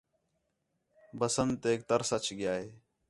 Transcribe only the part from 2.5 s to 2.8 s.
ہِے